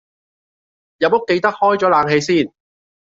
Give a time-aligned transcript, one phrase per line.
[0.97, 2.51] 入屋記得開咗冷氣先